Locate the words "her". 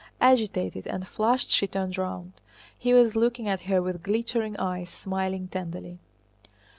3.69-3.83